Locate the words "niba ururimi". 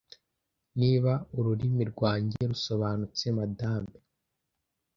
0.79-1.83